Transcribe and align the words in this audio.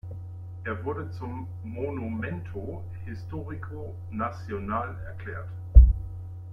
Er 0.63 0.83
wurde 0.83 1.11
zum 1.11 1.47
Monumento 1.63 2.83
Histórico 3.05 3.93
Nacional 4.09 4.99
erklärt. 5.05 5.47